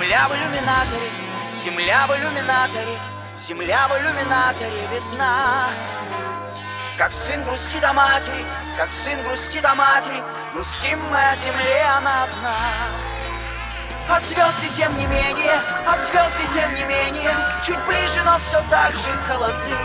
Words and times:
Земля 0.00 0.28
в 0.28 0.32
иллюминаторе, 0.32 1.10
земля 1.62 2.06
в 2.06 2.16
иллюминаторе, 2.16 2.98
земля 3.36 3.86
в 3.86 3.98
иллюминаторе 3.98 4.80
видна. 4.90 5.68
Как 6.96 7.12
сын 7.12 7.44
грустит 7.44 7.82
до 7.82 7.92
матери, 7.92 8.46
как 8.78 8.88
сын 8.90 9.22
грустит 9.24 9.60
до 9.60 9.74
матери, 9.74 10.22
грустим 10.54 10.98
мы 11.10 11.18
о 11.18 11.36
земле, 11.36 11.84
она 11.98 12.22
одна. 12.24 12.56
А 14.08 14.18
звезды 14.20 14.74
тем 14.74 14.96
не 14.96 15.04
менее, 15.04 15.60
а 15.86 15.94
звезды 15.98 16.48
тем 16.58 16.74
не 16.76 16.84
менее, 16.84 17.36
чуть 17.62 17.78
ближе, 17.80 18.22
но 18.24 18.38
все 18.38 18.64
так 18.70 18.94
же 18.94 19.12
холодны. 19.28 19.76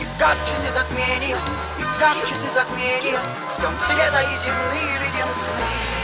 И 0.00 0.06
как 0.18 0.36
часы 0.40 0.70
затмения, 0.70 1.38
и 1.78 1.98
как 1.98 2.20
часы 2.28 2.50
затмения, 2.52 3.18
ждем 3.56 3.78
света 3.78 4.20
и 4.20 4.34
земные 4.36 4.98
видим 4.98 5.34
сны. 5.34 5.96